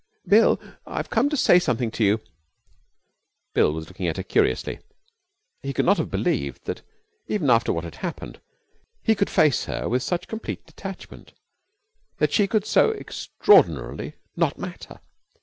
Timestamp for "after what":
7.51-7.83